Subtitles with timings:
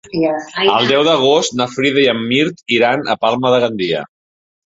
[0.61, 4.03] El deu d'agost na Frida i en Mirt iran a Palma de Gandia.